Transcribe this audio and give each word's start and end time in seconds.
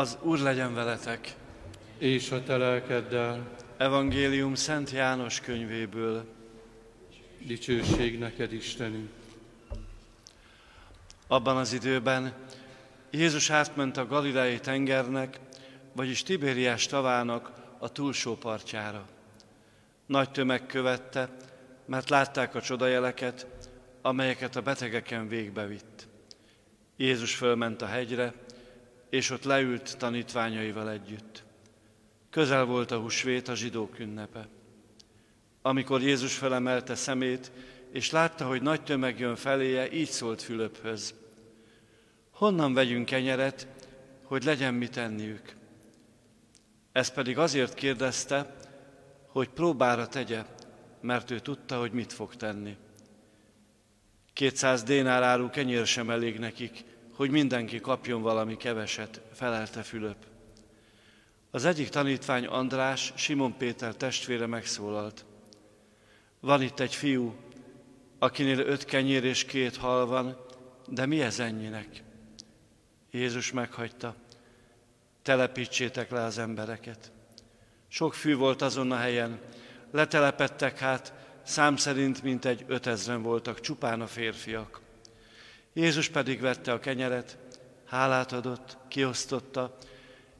Az 0.00 0.18
Úr 0.22 0.38
legyen 0.38 0.74
veletek. 0.74 1.34
És 1.98 2.30
a 2.30 2.42
te 2.42 2.56
lelkeddel. 2.56 3.48
Evangélium 3.76 4.54
Szent 4.54 4.90
János 4.90 5.40
könyvéből. 5.40 6.24
Dicsőség 7.38 8.18
neked, 8.18 8.52
Istenünk. 8.52 9.10
Abban 11.26 11.56
az 11.56 11.72
időben 11.72 12.32
Jézus 13.10 13.50
átment 13.50 13.96
a 13.96 14.06
Galilei 14.06 14.60
tengernek, 14.60 15.40
vagyis 15.92 16.22
Tibériás 16.22 16.86
tavának 16.86 17.52
a 17.78 17.92
túlsó 17.92 18.36
partjára. 18.36 19.06
Nagy 20.06 20.30
tömeg 20.30 20.66
követte, 20.66 21.28
mert 21.86 22.08
látták 22.08 22.54
a 22.54 22.62
csodajeleket, 22.62 23.46
amelyeket 24.02 24.56
a 24.56 24.62
betegeken 24.62 25.28
végbevitt. 25.28 26.06
Jézus 26.96 27.34
fölment 27.34 27.82
a 27.82 27.86
hegyre, 27.86 28.34
és 29.10 29.30
ott 29.30 29.44
leült 29.44 29.98
tanítványaival 29.98 30.90
együtt. 30.90 31.44
Közel 32.30 32.64
volt 32.64 32.90
a 32.90 32.98
húsvét, 32.98 33.48
a 33.48 33.54
zsidók 33.54 33.98
ünnepe. 33.98 34.48
Amikor 35.62 36.02
Jézus 36.02 36.34
felemelte 36.36 36.94
szemét, 36.94 37.52
és 37.92 38.10
látta, 38.10 38.46
hogy 38.46 38.62
nagy 38.62 38.82
tömeg 38.82 39.18
jön 39.18 39.36
feléje, 39.36 39.92
így 39.92 40.08
szólt 40.08 40.42
Fülöphöz. 40.42 41.14
Honnan 42.30 42.74
vegyünk 42.74 43.06
kenyeret, 43.06 43.66
hogy 44.22 44.44
legyen 44.44 44.74
mit 44.74 44.96
enniük? 44.96 45.54
Ez 46.92 47.12
pedig 47.12 47.38
azért 47.38 47.74
kérdezte, 47.74 48.56
hogy 49.26 49.48
próbára 49.48 50.08
tegye, 50.08 50.44
mert 51.00 51.30
ő 51.30 51.38
tudta, 51.38 51.78
hogy 51.78 51.92
mit 51.92 52.12
fog 52.12 52.36
tenni. 52.36 52.76
Kétszáz 54.32 54.82
dénár 54.82 55.22
áru 55.22 55.50
kenyér 55.50 55.86
sem 55.86 56.10
elég 56.10 56.38
nekik, 56.38 56.84
hogy 57.20 57.30
mindenki 57.30 57.80
kapjon 57.80 58.22
valami 58.22 58.56
keveset, 58.56 59.20
felelte 59.32 59.82
Fülöp. 59.82 60.16
Az 61.50 61.64
egyik 61.64 61.88
tanítvány 61.88 62.46
András, 62.46 63.12
Simon 63.16 63.56
Péter 63.56 63.94
testvére 63.94 64.46
megszólalt. 64.46 65.24
Van 66.40 66.62
itt 66.62 66.80
egy 66.80 66.94
fiú, 66.94 67.34
akinél 68.18 68.58
öt 68.58 68.84
kenyér 68.84 69.24
és 69.24 69.44
két 69.44 69.76
hal 69.76 70.06
van, 70.06 70.36
de 70.88 71.06
mi 71.06 71.20
ez 71.20 71.38
ennyinek? 71.38 72.02
Jézus 73.10 73.52
meghagyta, 73.52 74.14
telepítsétek 75.22 76.10
le 76.10 76.22
az 76.22 76.38
embereket. 76.38 77.12
Sok 77.88 78.14
fű 78.14 78.36
volt 78.36 78.62
azon 78.62 78.92
a 78.92 78.96
helyen, 78.96 79.40
letelepettek 79.90 80.78
hát, 80.78 81.14
szám 81.42 81.76
szerint 81.76 82.22
mintegy 82.22 82.64
ötezren 82.66 83.22
voltak, 83.22 83.60
csupán 83.60 84.00
a 84.00 84.06
férfiak. 84.06 84.88
Jézus 85.72 86.08
pedig 86.08 86.40
vette 86.40 86.72
a 86.72 86.78
kenyeret, 86.78 87.38
hálát 87.84 88.32
adott, 88.32 88.76
kiosztotta, 88.88 89.76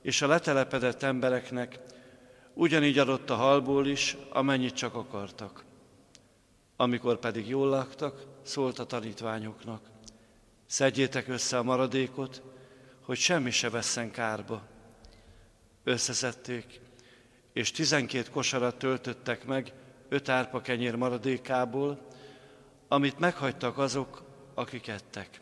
és 0.02 0.22
a 0.22 0.26
letelepedett 0.26 1.02
embereknek 1.02 1.78
ugyanígy 2.54 2.98
adott 2.98 3.30
a 3.30 3.34
halból 3.34 3.86
is, 3.86 4.16
amennyit 4.30 4.74
csak 4.74 4.94
akartak. 4.94 5.64
Amikor 6.76 7.18
pedig 7.18 7.48
jól 7.48 7.68
laktak, 7.68 8.26
szólt 8.42 8.78
a 8.78 8.84
tanítványoknak, 8.84 9.82
szedjétek 10.66 11.28
össze 11.28 11.58
a 11.58 11.62
maradékot, 11.62 12.42
hogy 13.00 13.16
semmi 13.16 13.50
se 13.50 13.70
vesszen 13.70 14.10
kárba. 14.10 14.62
Összeszedték, 15.84 16.80
és 17.52 17.70
tizenkét 17.70 18.30
kosarat 18.30 18.78
töltöttek 18.78 19.44
meg 19.44 19.72
öt 20.08 20.28
árpa 20.28 20.60
kenyér 20.60 20.94
maradékából, 20.94 22.06
amit 22.88 23.18
meghagytak 23.18 23.78
azok, 23.78 24.29
akik 24.60 24.88
ettek. 24.88 25.40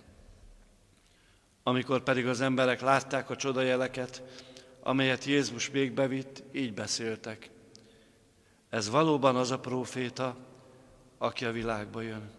Amikor 1.63 2.03
pedig 2.03 2.27
az 2.27 2.41
emberek 2.41 2.81
látták 2.81 3.31
a 3.31 3.37
csodajeleket, 3.37 4.23
amelyet 4.81 5.25
Jézus 5.25 5.71
még 5.71 5.93
bevitt, 5.93 6.43
így 6.53 6.75
beszéltek. 6.75 7.51
Ez 8.69 8.89
valóban 8.89 9.37
az 9.37 9.51
a 9.51 9.59
próféta, 9.59 10.37
aki 11.19 11.45
a 11.45 11.53
világba 11.53 12.01
jön. 12.01 12.31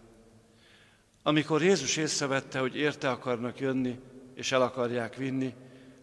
Amikor 1.22 1.62
Jézus 1.62 1.96
észrevette, 1.96 2.58
hogy 2.58 2.76
érte 2.76 3.10
akarnak 3.10 3.60
jönni, 3.60 3.98
és 4.34 4.52
el 4.52 4.62
akarják 4.62 5.16
vinni, 5.16 5.54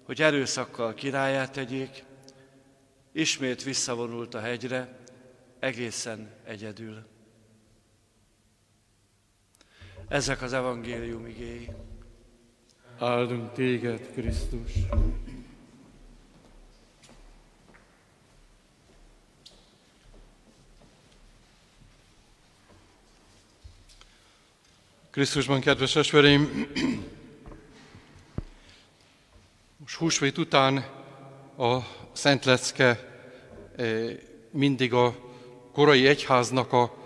hogy 0.04 0.22
erőszakkal 0.22 0.94
királyát 0.94 1.52
tegyék, 1.52 2.04
ismét 3.12 3.64
visszavonult 3.64 4.34
a 4.34 4.40
hegyre, 4.40 5.00
egészen 5.60 6.30
egyedül. 6.44 7.17
Ezek 10.08 10.42
az 10.42 10.54
evangélium 10.54 11.26
igéi. 11.26 11.70
Áldunk 13.00 13.54
téged, 13.54 14.12
Krisztus! 14.14 14.72
Krisztusban, 25.10 25.62
kedves 25.62 25.96
esvereim, 25.96 26.68
most 29.78 29.96
húsvét 29.96 30.38
után 30.38 30.78
a 31.58 31.80
Szent 32.12 32.46
Lecke 32.46 33.00
eh, 33.76 34.18
mindig 34.52 34.94
a 34.94 35.16
korai 35.72 36.08
egyháznak 36.08 36.74
a, 36.74 36.97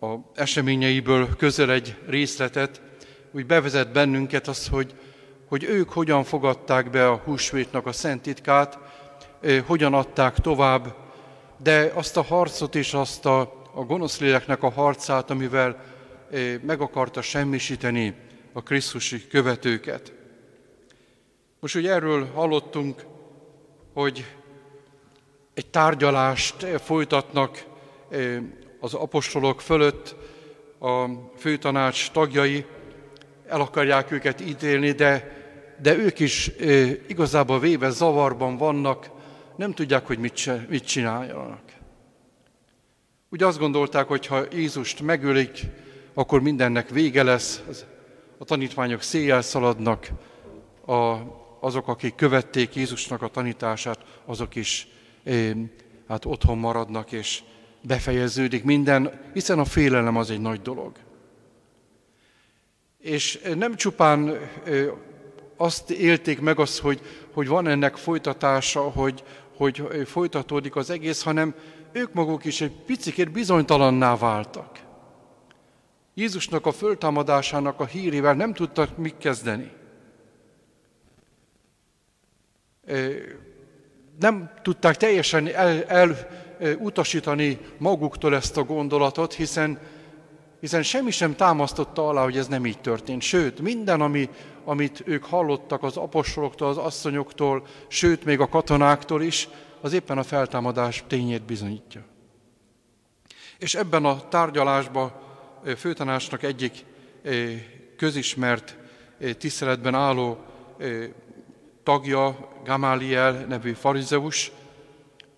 a 0.00 0.14
eseményeiből 0.34 1.36
közel 1.36 1.70
egy 1.72 1.96
részletet, 2.06 2.82
úgy 3.30 3.46
bevezet 3.46 3.92
bennünket 3.92 4.48
az, 4.48 4.68
hogy, 4.68 4.94
hogy 5.48 5.64
ők 5.64 5.90
hogyan 5.90 6.24
fogadták 6.24 6.90
be 6.90 7.08
a 7.08 7.16
húsvétnak 7.16 7.86
a 7.86 7.92
szent 7.92 8.22
titkát, 8.22 8.78
hogyan 9.66 9.94
adták 9.94 10.38
tovább, 10.38 10.94
de 11.62 11.92
azt 11.94 12.16
a 12.16 12.22
harcot 12.22 12.74
és 12.74 12.94
azt 12.94 13.26
a, 13.26 13.40
a 13.74 13.82
gonosz 13.82 14.20
a 14.60 14.70
harcát, 14.70 15.30
amivel 15.30 15.84
meg 16.62 16.80
akarta 16.80 17.22
semmisíteni 17.22 18.14
a 18.52 18.62
Krisztusi 18.62 19.26
követőket. 19.26 20.12
Most 21.60 21.74
ugye 21.74 21.92
erről 21.92 22.30
hallottunk, 22.34 23.04
hogy 23.94 24.26
egy 25.54 25.66
tárgyalást 25.66 26.66
folytatnak 26.84 27.64
az 28.80 28.94
apostolok 28.94 29.60
fölött 29.60 30.14
a 30.78 31.04
főtanács 31.36 32.10
tagjai, 32.10 32.64
el 33.46 33.60
akarják 33.60 34.10
őket 34.10 34.40
ítélni, 34.40 34.92
de, 34.92 35.38
de 35.82 35.96
ők 35.96 36.18
is 36.18 36.50
igazából 37.06 37.58
véve 37.58 37.90
zavarban 37.90 38.56
vannak, 38.56 39.10
nem 39.56 39.72
tudják, 39.72 40.06
hogy 40.06 40.18
mit, 40.18 40.68
mit 40.68 40.84
csináljanak. 40.84 41.62
Úgy 43.30 43.42
azt 43.42 43.58
gondolták, 43.58 44.06
hogy 44.06 44.26
ha 44.26 44.42
Jézust 44.52 45.00
megölik, 45.00 45.60
akkor 46.14 46.40
mindennek 46.40 46.88
vége 46.88 47.22
lesz, 47.22 47.62
a 48.38 48.44
tanítványok 48.44 49.02
széjjel 49.02 49.42
szaladnak, 49.42 50.08
a, 50.86 51.16
azok, 51.60 51.88
akik 51.88 52.14
követték 52.14 52.74
Jézusnak 52.74 53.22
a 53.22 53.28
tanítását, 53.28 53.98
azok 54.24 54.54
is 54.54 54.88
é, 55.24 55.54
hát 56.08 56.24
otthon 56.24 56.58
maradnak, 56.58 57.12
és 57.12 57.42
befejeződik 57.82 58.64
minden, 58.64 59.20
hiszen 59.32 59.58
a 59.58 59.64
félelem 59.64 60.16
az 60.16 60.30
egy 60.30 60.40
nagy 60.40 60.62
dolog. 60.62 60.92
És 62.98 63.40
nem 63.56 63.74
csupán 63.74 64.38
azt 65.56 65.90
élték 65.90 66.40
meg 66.40 66.58
azt, 66.58 66.78
hogy, 66.78 67.00
hogy 67.32 67.48
van 67.48 67.66
ennek 67.66 67.96
folytatása, 67.96 68.80
hogy, 68.80 69.24
hogy 69.56 69.82
folytatódik 70.06 70.76
az 70.76 70.90
egész, 70.90 71.22
hanem 71.22 71.54
ők 71.92 72.12
maguk 72.12 72.44
is 72.44 72.60
egy 72.60 72.72
picikét 72.86 73.30
bizonytalanná 73.30 74.16
váltak. 74.16 74.78
Jézusnak 76.14 76.66
a 76.66 76.72
föltámadásának 76.72 77.80
a 77.80 77.86
hírével 77.86 78.34
nem 78.34 78.54
tudtak 78.54 78.96
mit 78.96 79.18
kezdeni. 79.18 79.70
Nem 84.20 84.50
tudták 84.62 84.96
teljesen 84.96 85.46
elutasítani 85.46 85.88
el, 85.88 86.48
maguktól 87.78 88.34
ezt 88.34 88.56
a 88.56 88.62
gondolatot, 88.62 89.34
hiszen, 89.34 89.78
hiszen 90.60 90.82
semmi 90.82 91.10
sem 91.10 91.36
támasztotta 91.36 92.08
alá, 92.08 92.22
hogy 92.22 92.36
ez 92.36 92.46
nem 92.46 92.66
így 92.66 92.80
történt. 92.80 93.22
Sőt, 93.22 93.60
minden, 93.60 94.00
ami, 94.00 94.28
amit 94.64 95.02
ők 95.04 95.24
hallottak 95.24 95.82
az 95.82 95.96
apostoloktól, 95.96 96.68
az 96.68 96.76
asszonyoktól, 96.76 97.66
sőt, 97.88 98.24
még 98.24 98.40
a 98.40 98.48
katonáktól 98.48 99.22
is, 99.22 99.48
az 99.80 99.92
éppen 99.92 100.18
a 100.18 100.22
feltámadás 100.22 101.04
tényét 101.06 101.42
bizonyítja. 101.42 102.00
És 103.58 103.74
ebben 103.74 104.04
a 104.04 104.28
tárgyalásban 104.28 105.12
főtanácsnak 105.76 106.42
egyik 106.42 106.84
közismert 107.96 108.76
tiszteletben 109.38 109.94
álló 109.94 110.38
tagja, 111.82 112.48
Gamáliel 112.64 113.32
nevű 113.32 113.72
farizeus, 113.72 114.52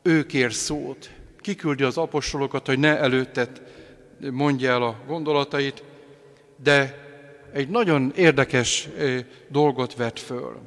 ő 0.03 0.27
kér 0.27 0.53
szót, 0.53 1.11
kiküldi 1.41 1.83
az 1.83 1.99
apostolokat, 1.99 2.67
hogy 2.67 2.79
ne 2.79 2.99
előttet 2.99 3.63
mondja 4.31 4.71
el 4.71 4.83
a 4.83 4.97
gondolatait, 5.07 5.85
de 6.63 7.01
egy 7.53 7.69
nagyon 7.69 8.13
érdekes 8.17 8.89
dolgot 9.49 9.95
vet 9.95 10.21
föl. 10.21 10.61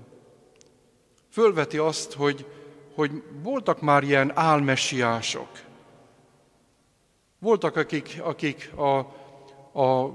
fölveti 1.30 1.78
azt, 1.78 2.14
hogy, 2.14 2.46
hogy 2.94 3.12
voltak 3.44 3.82
már 3.82 4.04
ilyen 4.04 4.32
álmesiások. 4.36 5.50
Voltak, 7.40 7.76
akik, 7.76 8.18
akik 8.22 8.72
a, 8.76 8.98
a 9.82 10.12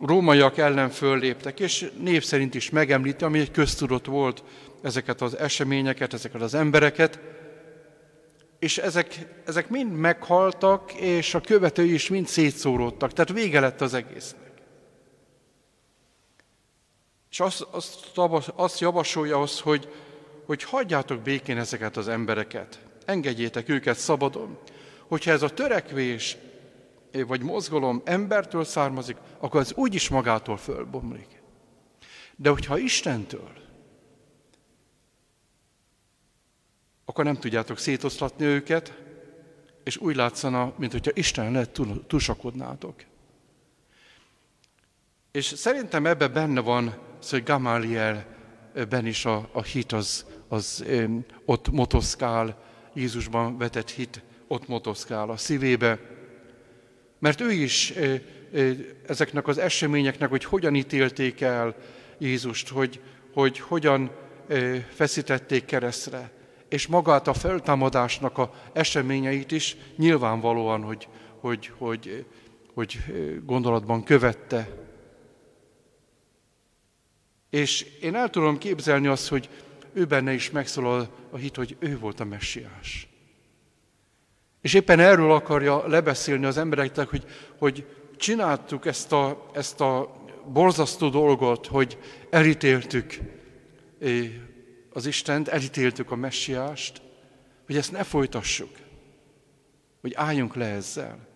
rómaiak 0.00 0.58
ellen 0.58 0.90
fölléptek, 0.90 1.60
és 1.60 1.90
név 1.98 2.24
szerint 2.24 2.54
is 2.54 2.70
megemlíti, 2.70 3.24
ami 3.24 3.38
egy 3.38 3.50
köztudott 3.50 4.06
volt 4.06 4.42
ezeket 4.82 5.20
az 5.20 5.36
eseményeket, 5.36 6.12
ezeket 6.12 6.42
az 6.42 6.54
embereket, 6.54 7.20
és 8.60 8.78
ezek, 8.78 9.26
ezek 9.46 9.68
mind 9.68 9.92
meghaltak, 9.92 10.92
és 10.94 11.34
a 11.34 11.40
követői 11.40 11.92
is 11.92 12.08
mind 12.08 12.26
szétszóródtak, 12.26 13.12
tehát 13.12 13.32
vége 13.32 13.60
lett 13.60 13.80
az 13.80 13.94
egésznek. 13.94 14.52
És 17.30 17.40
azt, 17.40 17.66
azt, 17.70 18.18
azt 18.54 18.80
javasolja 18.80 19.40
az, 19.40 19.60
hogy, 19.60 19.92
hogy 20.46 20.62
hagyjátok 20.62 21.20
békén 21.20 21.58
ezeket 21.58 21.96
az 21.96 22.08
embereket, 22.08 22.80
engedjétek 23.04 23.68
őket 23.68 23.98
szabadon. 23.98 24.58
Hogyha 25.08 25.30
ez 25.30 25.42
a 25.42 25.54
törekvés 25.54 26.36
vagy 27.12 27.42
mozgalom 27.42 28.02
embertől 28.04 28.64
származik, 28.64 29.16
akkor 29.38 29.60
az 29.60 29.72
úgyis 29.74 30.08
magától 30.08 30.56
fölbomlik. 30.56 31.42
De 32.36 32.50
hogyha 32.50 32.78
Istentől, 32.78 33.52
akkor 37.10 37.24
nem 37.24 37.36
tudjátok 37.36 37.78
szétoszlatni 37.78 38.44
őket, 38.44 38.94
és 39.84 39.96
úgy 39.96 40.16
látszana, 40.16 40.72
mint 40.76 40.92
hogyha 40.92 41.10
Isten 41.14 41.52
lehet 41.52 41.80
tusakodnátok. 42.06 42.94
És 45.32 45.44
szerintem 45.44 46.06
ebbe 46.06 46.28
benne 46.28 46.60
van, 46.60 46.94
hogy 47.30 47.42
Gamalielben 47.42 49.06
is 49.06 49.24
a, 49.24 49.48
a 49.52 49.62
hit 49.62 49.92
az, 49.92 50.26
az 50.48 50.84
öm, 50.86 51.24
ott 51.44 51.70
motoszkál, 51.70 52.64
Jézusban 52.94 53.58
vetett 53.58 53.90
hit 53.90 54.22
ott 54.46 54.68
motoszkál 54.68 55.30
a 55.30 55.36
szívébe, 55.36 55.98
mert 57.18 57.40
ő 57.40 57.50
is 57.50 57.92
ezeknek 59.06 59.46
az 59.46 59.58
eseményeknek, 59.58 60.28
hogy 60.28 60.44
hogyan 60.44 60.74
ítélték 60.74 61.40
el 61.40 61.76
Jézust, 62.18 62.68
hogy, 62.68 63.00
hogy 63.32 63.58
hogyan 63.58 64.10
feszítették 64.94 65.64
keresztre, 65.64 66.38
és 66.70 66.86
magát 66.86 67.28
a 67.28 67.34
feltámadásnak 67.34 68.38
a 68.38 68.52
eseményeit 68.72 69.52
is 69.52 69.76
nyilvánvalóan, 69.96 70.82
hogy, 70.82 71.08
hogy, 71.40 71.72
hogy, 71.78 72.24
hogy 72.74 72.98
gondolatban 73.44 74.02
követte. 74.02 74.68
És 77.50 77.86
én 78.00 78.14
el 78.14 78.30
tudom 78.30 78.58
képzelni 78.58 79.06
azt, 79.06 79.28
hogy 79.28 79.48
ő 79.92 80.04
benne 80.04 80.32
is 80.32 80.50
megszólal 80.50 81.08
a 81.30 81.36
hit, 81.36 81.56
hogy 81.56 81.76
ő 81.78 81.98
volt 81.98 82.20
a 82.20 82.24
messiás. 82.24 83.08
És 84.60 84.74
éppen 84.74 84.98
erről 84.98 85.32
akarja 85.32 85.86
lebeszélni 85.86 86.44
az 86.44 86.56
embereknek, 86.56 87.08
hogy, 87.08 87.24
hogy 87.58 87.86
csináltuk 88.16 88.86
ezt 88.86 89.12
a, 89.12 89.50
ezt 89.52 89.80
a 89.80 90.22
borzasztó 90.52 91.08
dolgot, 91.08 91.66
hogy 91.66 91.98
elítéltük 92.30 93.18
az 94.92 95.06
Istent, 95.06 95.48
elítéltük 95.48 96.10
a 96.10 96.16
messiást, 96.16 97.02
hogy 97.66 97.76
ezt 97.76 97.92
ne 97.92 98.02
folytassuk, 98.02 98.70
hogy 100.00 100.14
álljunk 100.14 100.54
le 100.54 100.66
ezzel. 100.66 101.28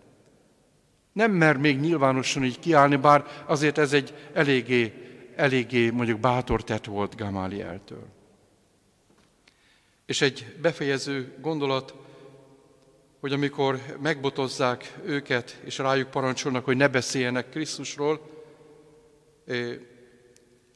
Nem 1.11 1.31
mer 1.31 1.57
még 1.57 1.79
nyilvánosan 1.79 2.43
így 2.43 2.59
kiállni, 2.59 2.95
bár 2.95 3.25
azért 3.45 3.77
ez 3.77 3.93
egy 3.93 4.13
eléggé, 4.33 4.93
eléggé 5.35 5.89
mondjuk 5.89 6.19
bátor 6.19 6.63
tett 6.63 6.85
volt 6.85 7.15
Gamálieltől. 7.15 8.07
És 10.05 10.21
egy 10.21 10.55
befejező 10.61 11.33
gondolat, 11.41 11.93
hogy 13.19 13.33
amikor 13.33 13.81
megbotozzák 14.01 14.97
őket, 15.05 15.61
és 15.63 15.77
rájuk 15.77 16.09
parancsolnak, 16.09 16.65
hogy 16.65 16.77
ne 16.77 16.87
beszéljenek 16.87 17.49
Krisztusról, 17.49 18.29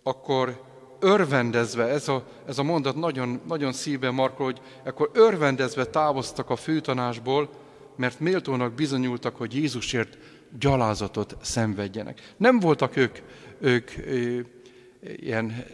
akkor 0.04 0.69
örvendezve, 1.00 1.84
ez 1.84 2.08
a, 2.08 2.24
ez 2.48 2.58
a 2.58 2.64
mondat 2.64 2.96
nagyon, 2.96 3.42
nagyon 3.48 3.74
szívben 3.74 4.14
markol, 4.14 4.46
hogy 4.46 4.62
akkor 4.86 5.10
örvendezve 5.14 5.86
távoztak 5.86 6.50
a 6.50 6.56
főtanásból, 6.56 7.50
mert 7.96 8.20
méltónak 8.20 8.74
bizonyultak, 8.74 9.36
hogy 9.36 9.56
Jézusért 9.56 10.18
gyalázatot 10.60 11.38
szenvedjenek. 11.42 12.34
Nem 12.38 12.60
voltak 12.60 12.96
ők, 12.96 13.18
ők 13.60 13.92
ö, 14.06 14.40
ilyen 15.02 15.66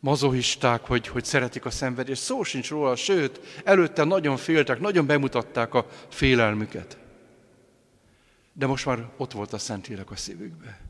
mazohisták, 0.00 0.86
hogy, 0.86 1.08
hogy 1.08 1.24
szeretik 1.24 1.64
a 1.64 1.70
szenvedést. 1.70 2.22
Szó 2.22 2.42
sincs 2.42 2.70
róla, 2.70 2.96
sőt, 2.96 3.40
előtte 3.64 4.04
nagyon 4.04 4.36
féltek, 4.36 4.80
nagyon 4.80 5.06
bemutatták 5.06 5.74
a 5.74 5.86
félelmüket. 6.08 6.98
De 8.52 8.66
most 8.66 8.86
már 8.86 9.08
ott 9.16 9.32
volt 9.32 9.52
a 9.52 9.58
Szentlélek 9.58 10.10
a 10.10 10.16
szívükbe. 10.16 10.80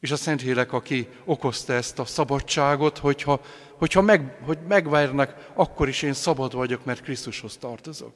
És 0.00 0.10
a 0.10 0.16
Szentlélek, 0.16 0.72
aki 0.72 1.08
okozta 1.24 1.72
ezt 1.72 1.98
a 1.98 2.04
szabadságot, 2.04 2.98
hogyha, 2.98 3.40
hogyha 3.78 4.00
meg, 4.00 4.38
hogy 4.46 4.58
megvárnak, 4.68 5.50
akkor 5.54 5.88
is 5.88 6.02
én 6.02 6.12
szabad 6.12 6.54
vagyok, 6.54 6.84
mert 6.84 7.02
Krisztushoz 7.02 7.56
tartozok. 7.56 8.12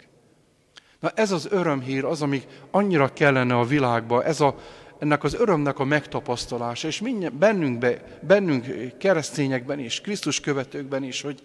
Na 1.01 1.11
ez 1.15 1.31
az 1.31 1.49
örömhír, 1.51 2.05
az, 2.05 2.23
ami 2.23 2.43
annyira 2.71 3.13
kellene 3.13 3.59
a 3.59 3.65
világba, 3.65 4.25
ez 4.25 4.41
a, 4.41 4.55
ennek 4.99 5.25
az 5.25 5.35
örömnek 5.35 5.79
a 5.79 5.85
megtapasztalása, 5.85 6.87
és 6.89 7.01
bennünk, 7.01 7.33
bennünkbe, 7.33 8.19
bennünk 8.21 8.99
keresztényekben 8.99 9.79
is, 9.79 10.01
Krisztus 10.01 10.41
követőkben 10.41 11.03
is, 11.03 11.23
hogy, 11.23 11.43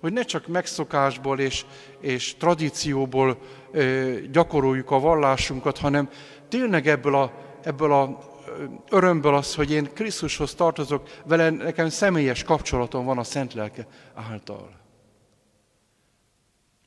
hogy 0.00 0.12
ne 0.12 0.22
csak 0.22 0.46
megszokásból 0.46 1.38
és, 1.38 1.64
és 2.00 2.34
tradícióból 2.36 3.38
ö, 3.72 4.14
gyakoroljuk 4.30 4.90
a 4.90 5.00
vallásunkat, 5.00 5.78
hanem 5.78 6.08
tényleg 6.48 6.88
ebből 6.88 7.14
a, 7.14 7.32
ebből 7.62 7.92
a 7.92 8.31
örömből 8.90 9.34
az, 9.34 9.54
hogy 9.54 9.70
én 9.70 9.92
Krisztushoz 9.94 10.54
tartozok, 10.54 11.08
vele 11.24 11.50
nekem 11.50 11.88
személyes 11.88 12.42
kapcsolatom 12.42 13.04
van 13.04 13.18
a 13.18 13.24
Szent 13.24 13.54
Lelke 13.54 13.86
által. 14.14 14.80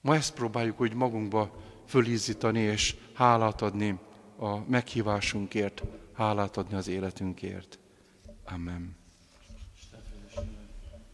Ma 0.02 0.16
ezt 0.16 0.34
próbáljuk 0.34 0.82
úgy 0.82 0.94
magunkba 0.94 1.56
fölízítani 1.88 2.60
és 2.60 2.96
hálát 3.14 3.62
adni 3.62 4.00
a 4.40 4.58
meghívásunkért, 4.58 5.84
hálát 6.14 6.58
adni 6.58 6.76
az 6.76 6.88
életünkért. 6.88 7.80
Amen. 8.46 9.05